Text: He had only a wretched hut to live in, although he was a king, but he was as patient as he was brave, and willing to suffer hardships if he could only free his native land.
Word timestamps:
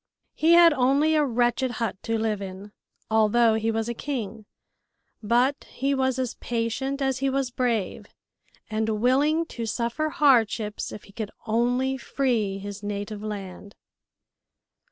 He 0.33 0.53
had 0.53 0.73
only 0.73 1.13
a 1.13 1.23
wretched 1.23 1.73
hut 1.73 1.95
to 2.01 2.17
live 2.17 2.41
in, 2.41 2.71
although 3.11 3.53
he 3.53 3.69
was 3.69 3.87
a 3.87 3.93
king, 3.93 4.47
but 5.21 5.65
he 5.69 5.93
was 5.93 6.17
as 6.17 6.33
patient 6.39 7.03
as 7.03 7.19
he 7.19 7.29
was 7.29 7.51
brave, 7.51 8.07
and 8.67 8.99
willing 8.99 9.45
to 9.45 9.67
suffer 9.67 10.09
hardships 10.09 10.91
if 10.91 11.03
he 11.03 11.11
could 11.13 11.29
only 11.45 11.97
free 11.99 12.57
his 12.57 12.81
native 12.81 13.21
land. 13.21 13.75